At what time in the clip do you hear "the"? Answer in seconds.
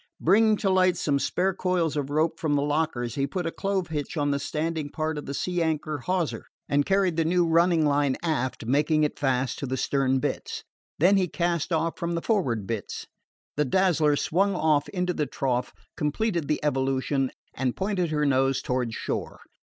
2.55-2.63, 4.31-4.39, 5.27-5.33, 7.17-7.23, 9.67-9.77, 12.15-12.21, 13.57-13.65, 15.13-15.27, 16.47-16.59